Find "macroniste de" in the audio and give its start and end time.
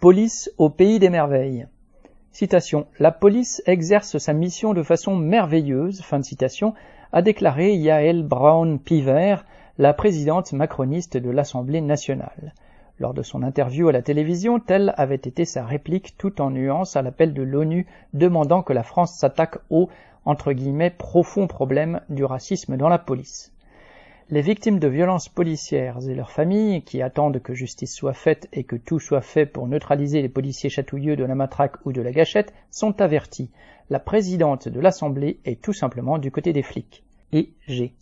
10.54-11.28